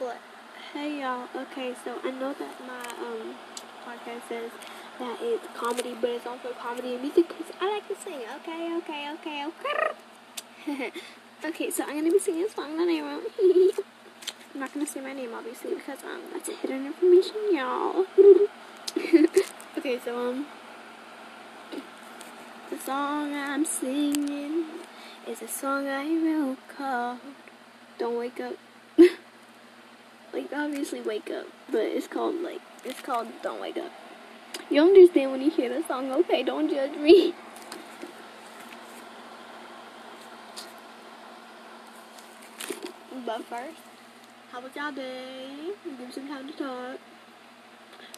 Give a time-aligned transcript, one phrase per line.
[0.00, 0.18] but
[0.72, 3.36] hey y'all, okay, so I know that my um
[3.84, 4.50] podcast says
[4.98, 8.22] that it's comedy, but it's also comedy and music because I like to sing.
[8.40, 10.92] Okay, okay, okay, okay.
[11.44, 13.30] okay, so I'm gonna be singing a song that I wrote.
[14.52, 18.06] I'm not gonna say my name obviously because um that's a hidden information, y'all.
[19.78, 20.46] okay, so um
[22.70, 24.64] the song I'm singing
[25.28, 27.18] is a song I wrote called
[27.98, 28.54] Don't Wake Up.
[30.32, 33.92] like obviously wake up, but it's called like it's called Don't Wake Up.
[34.70, 36.42] You'll understand when you hear the song, okay?
[36.42, 37.34] Don't judge me.
[43.26, 43.76] But first,
[44.50, 45.70] how was y'all day?
[45.84, 46.98] Give some time to talk.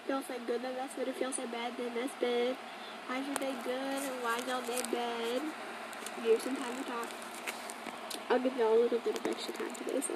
[0.08, 1.08] Y'all say good, then that's good.
[1.08, 2.56] If y'all say bad, then that's bad.
[3.08, 5.42] Why's your day good and why's y'all day bad?
[6.22, 7.08] Give some time to talk.
[8.30, 10.14] I'll give y'all a little bit of extra time today, so.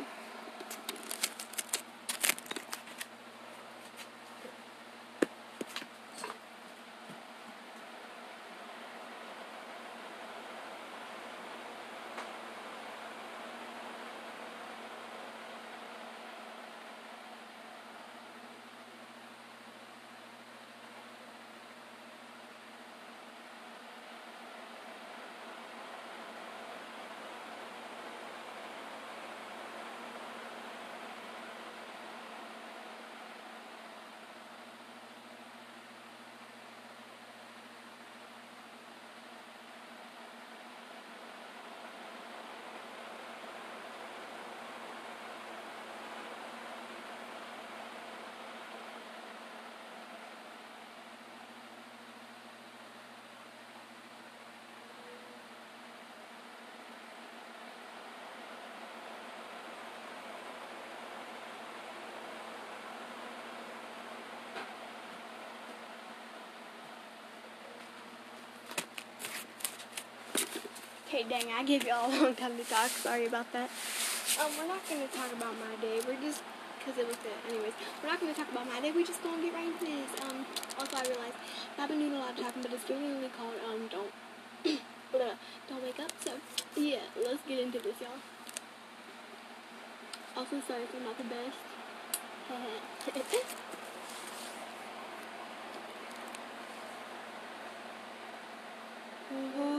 [71.16, 72.93] Okay, dang, I gave y'all a long time to talk.
[72.93, 73.71] Sorry about that.
[74.37, 75.97] Um, we're not gonna talk about my day.
[76.06, 76.44] We're just,
[76.84, 77.41] cause it was it.
[77.49, 77.72] Anyways,
[78.04, 78.93] we're not gonna talk about my day.
[78.93, 80.12] We're just gonna get right into this.
[80.21, 80.44] Um,
[80.76, 81.41] also I realized
[81.78, 84.12] I've been doing a lot of talking, but it's really called um don't,
[85.16, 86.12] don't wake up.
[86.21, 86.32] So
[86.76, 88.21] yeah, let's get into this, y'all.
[90.37, 91.56] Also, sorry if I'm not the best.
[99.32, 99.72] Don't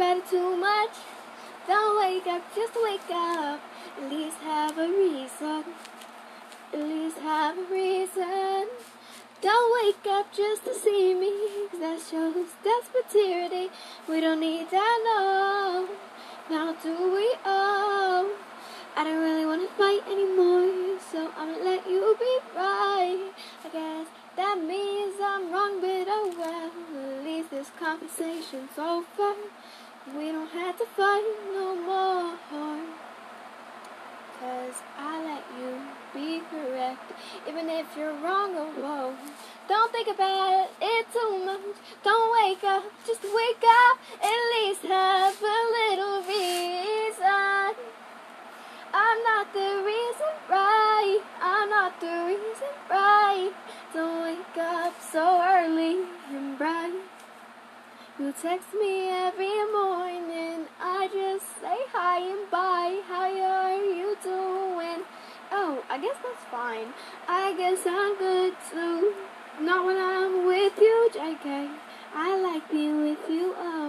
[0.00, 0.96] too much.
[1.66, 3.60] Don't wake up, just wake up.
[3.98, 5.64] At least have a reason.
[6.72, 8.68] At least have a reason.
[9.42, 11.32] Don't wake up just to see me.
[11.68, 13.70] 'cause that shows desperate.
[14.08, 15.88] We don't need that, no.
[16.48, 18.24] Now do we all?
[18.96, 23.32] I don't really want to fight anymore, so I'm gonna let you be right.
[23.66, 24.06] I guess
[24.36, 26.70] that means I'm wrong, but oh well.
[27.18, 29.34] At least this conversation's over.
[30.16, 31.22] We don't have to fight
[31.54, 32.34] no more.
[34.40, 35.80] Cause I let you
[36.12, 37.12] be correct,
[37.46, 39.16] even if you're wrong or wrong.
[39.68, 41.76] Don't think about it too much.
[42.02, 43.98] Don't wake up, just wake up.
[44.22, 47.74] At least have a little reason.
[48.92, 51.20] I'm not the reason right.
[51.40, 53.52] I'm not the reason right.
[53.94, 56.99] Don't wake up so early and bright.
[58.20, 60.66] You text me every morning.
[60.78, 63.00] I just say hi and bye.
[63.08, 65.00] How are you doing?
[65.50, 66.92] Oh, I guess that's fine.
[67.26, 69.14] I guess I'm good too.
[69.62, 71.70] Not when I'm with you, JK.
[72.14, 73.54] I like being with you.
[73.56, 73.79] Oh,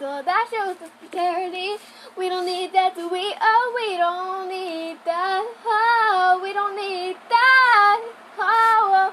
[0.00, 1.76] So that shows the security.
[2.16, 3.34] We don't need that, do we?
[3.38, 5.44] Oh, we don't need that.
[5.66, 8.00] Oh, we don't need that.
[8.38, 9.12] Oh,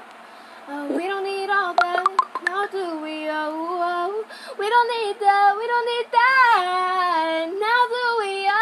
[0.70, 2.06] oh we don't need all that.
[2.46, 3.28] Now do we?
[3.28, 4.24] Oh, oh,
[4.58, 5.56] we don't need that.
[5.60, 7.52] We don't need that.
[7.52, 8.48] Now do we?
[8.48, 8.56] Oh,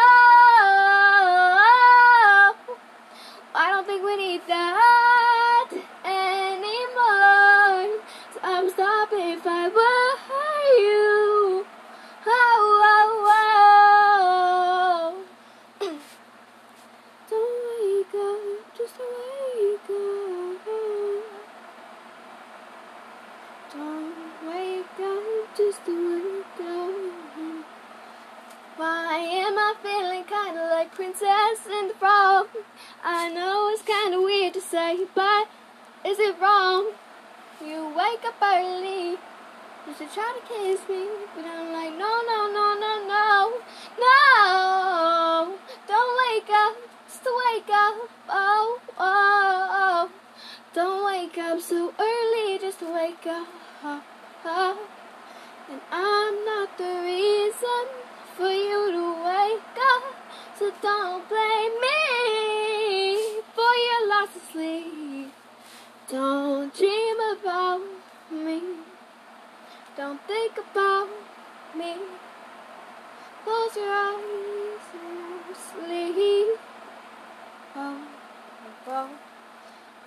[1.30, 2.56] oh, oh.
[2.66, 2.78] oh.
[3.54, 4.95] I don't think we need that
[25.56, 26.92] just wake up.
[28.76, 32.48] Why am I feeling kinda like Princess in the Frog?
[33.02, 35.48] I know it's kinda weird to say, but
[36.04, 36.92] is it wrong?
[37.64, 39.16] You wake up early
[39.86, 43.52] just to try to kiss me, but I'm like, no, no, no, no, no,
[44.04, 45.58] no.
[45.88, 46.76] Don't wake up,
[47.08, 47.94] just wake up.
[48.28, 50.10] Oh, oh, oh.
[50.74, 53.48] Don't wake up so early, just wake up.
[53.82, 54.02] Oh,
[54.44, 54.95] oh.
[55.68, 57.84] And I'm not the reason
[58.36, 60.04] for you to wake up.
[60.56, 65.32] So don't blame me for your loss of sleep.
[66.08, 67.80] Don't dream about
[68.30, 68.62] me.
[69.96, 71.08] Don't think about
[71.76, 71.96] me.
[73.42, 76.60] Close your eyes and sleep.
[77.74, 78.06] Oh,
[78.86, 79.10] oh,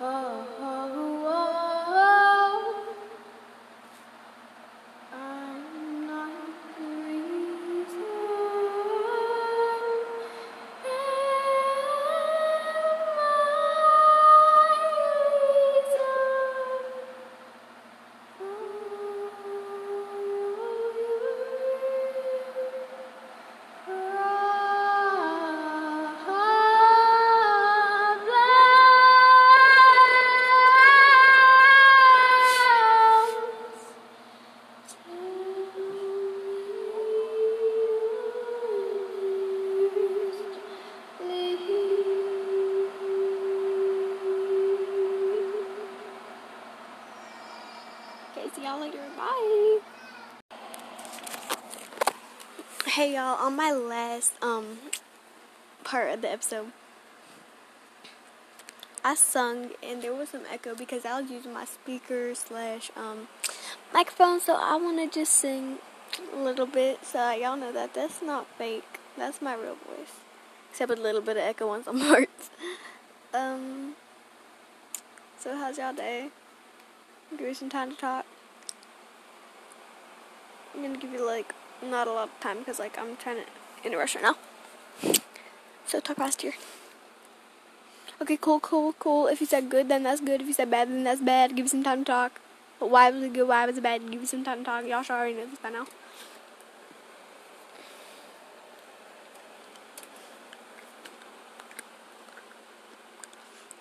[0.00, 0.92] oh, oh.
[0.94, 1.79] oh, oh.
[52.94, 54.78] Hey y'all, on my last um
[55.84, 56.72] part of the episode,
[59.04, 63.28] I sung and there was some echo because I was using my speaker slash um
[63.94, 65.78] microphone, so I want to just sing
[66.34, 68.98] a little bit so y'all know that that's not fake.
[69.16, 70.16] That's my real voice,
[70.72, 72.50] except a little bit of echo on some parts.
[73.32, 73.94] Um.
[75.38, 76.30] So how's y'all day?
[77.30, 78.26] Give me some time to talk.
[80.74, 83.86] I'm gonna give you like not a lot of time because like I'm trying to
[83.86, 84.36] in a rush right now.
[85.86, 86.54] So talk fast here.
[88.22, 89.28] Okay, cool, cool, cool.
[89.28, 90.42] If you said good, then that's good.
[90.42, 91.56] If you said bad, then that's bad.
[91.56, 92.40] Give you some time to talk.
[92.78, 93.48] But why was it good?
[93.48, 94.10] Why was it bad?
[94.10, 94.86] Give you some time to talk.
[94.86, 95.86] Y'all should already know this by now.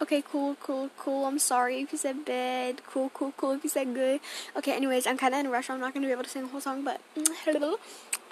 [0.09, 1.27] Okay, cool, cool, cool.
[1.27, 2.81] I'm sorry if you said bad.
[2.87, 4.19] Cool, cool, cool if you said good.
[4.57, 5.69] Okay, anyways, I'm kind of in a rush.
[5.69, 6.99] I'm not going to be able to sing the whole song, but.
[7.15, 7.75] Mm,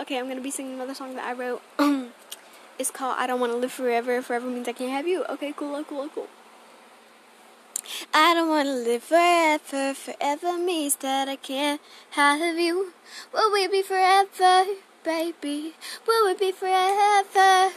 [0.01, 1.61] okay, I'm going to be singing another song that I wrote.
[2.79, 4.23] it's called I Don't Want to Live Forever.
[4.23, 5.23] Forever means I can't have you.
[5.25, 6.25] Okay, cool, cool, cool.
[8.11, 9.93] I don't want to live forever.
[9.93, 12.93] Forever means that I can't have you.
[13.31, 14.65] Will we be forever,
[15.03, 15.75] baby?
[16.07, 17.69] Will we be forever?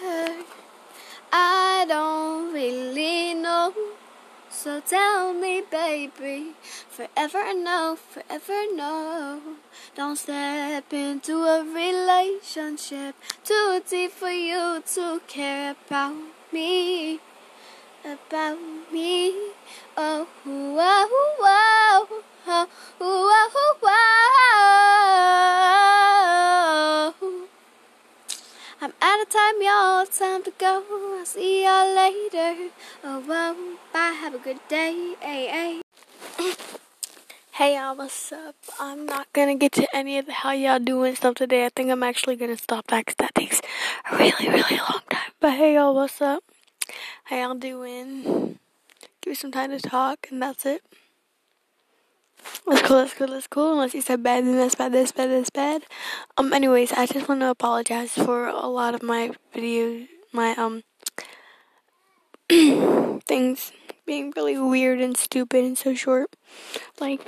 [1.32, 3.72] I don't really know.
[4.50, 6.52] So tell me, baby,
[6.88, 9.40] forever no, forever no.
[9.94, 16.16] Don't step into a relationship too deep for you to care about
[16.52, 17.20] me,
[18.04, 18.58] about
[18.92, 19.30] me.
[19.96, 22.68] Oh, oh, oh, oh,
[23.00, 23.90] oh, oh.
[28.82, 30.00] I'm out of time, y'all.
[30.00, 30.82] It's time to go.
[30.90, 32.70] I'll see y'all later.
[33.04, 33.54] Oh, well,
[33.92, 34.16] bye.
[34.18, 35.16] Have a good day.
[35.20, 35.82] Hey,
[36.38, 36.54] hey.
[37.52, 37.94] Hey, y'all.
[37.94, 38.54] What's up?
[38.78, 41.66] I'm not gonna get to any of the how y'all doing stuff today.
[41.66, 43.60] I think I'm actually gonna stop that because that takes
[44.10, 45.32] a really, really long time.
[45.40, 45.94] But hey, y'all.
[45.94, 46.42] What's up?
[47.24, 48.58] How y'all doing?
[49.20, 50.82] Give me some time to talk, and that's it.
[52.66, 53.72] That's cool, that's cool, that's cool.
[53.72, 55.82] Unless you said bad, then that's bad, that's bad, that's bad.
[56.36, 60.82] Um, anyways, I just want to apologize for a lot of my videos, my, um,
[63.26, 63.72] things
[64.06, 66.34] being really weird and stupid and so short.
[67.00, 67.20] Like,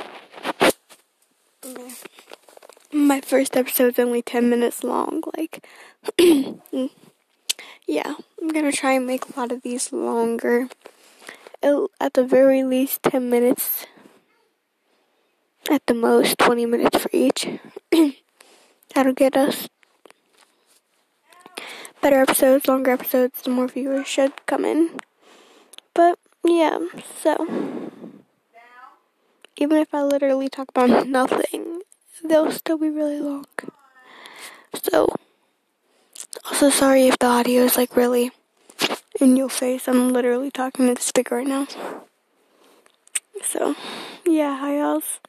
[2.92, 5.22] my first episode's only 10 minutes long.
[5.36, 5.66] Like,
[7.86, 10.68] yeah, I'm gonna try and make a lot of these longer.
[12.00, 13.86] At the very least, 10 minutes
[15.70, 17.48] at the most 20 minutes for each.
[18.94, 19.68] That'll get us
[22.00, 24.98] better episodes, longer episodes, the more viewers should come in.
[25.94, 26.78] But yeah,
[27.22, 27.90] so
[29.56, 31.82] even if I literally talk about nothing,
[32.24, 33.46] they'll still be really long.
[34.82, 35.08] So,
[36.44, 38.32] also sorry if the audio is like really
[39.20, 39.86] in your face.
[39.86, 41.66] I'm literally talking to the speaker right now.
[43.42, 43.76] So,
[44.26, 45.20] yeah, hi else.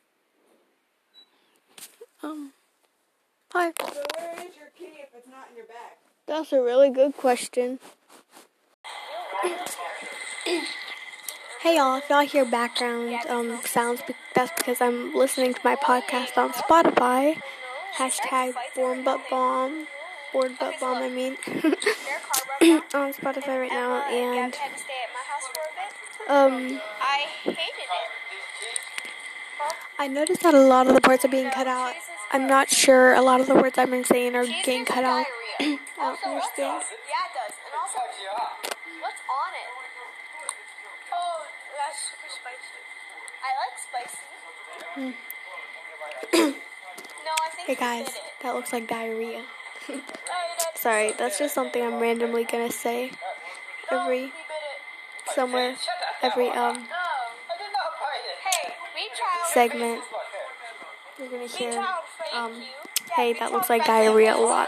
[2.24, 2.54] Um,
[3.52, 3.74] hi.
[3.78, 3.86] So
[4.18, 5.98] where is your key if it's not in your bag?
[6.26, 7.80] That's a really good question.
[11.62, 14.02] hey y'all, if y'all hear background um, sounds,
[14.34, 17.42] that's because I'm listening to my podcast on Spotify.
[17.98, 19.88] Hashtag Born But Bomb.
[20.32, 21.36] Born But Bomb, I mean.
[22.94, 24.56] on Spotify right now, and
[26.30, 28.14] um, I hated it.
[30.00, 31.94] I noticed that a lot of the parts are being cut out.
[32.34, 35.04] I'm not sure a lot of the words I've been saying are Cheese getting cut
[35.04, 35.26] you out.
[35.60, 35.80] diarrhea.
[36.00, 36.84] I don't Also, understand.
[36.84, 37.54] Yeah, it does.
[37.54, 38.00] And also,
[39.02, 39.70] what's on it?
[41.14, 41.46] Oh,
[41.78, 42.80] that's super spicy.
[43.46, 44.26] I like spicy.
[47.26, 48.22] no, I think Hey guys, it.
[48.42, 49.44] that looks like diarrhea.
[50.76, 53.12] Sorry, that's just something I'm randomly gonna say
[53.92, 55.34] every he bit it.
[55.36, 55.76] somewhere
[56.22, 56.56] every um.
[56.56, 58.40] I did not bite it.
[58.44, 59.54] Hey, we child.
[59.54, 60.02] segment.
[61.20, 62.03] You're gonna hear child, thank
[62.34, 62.52] um
[63.16, 64.68] hey that looks like diarrhea a lot.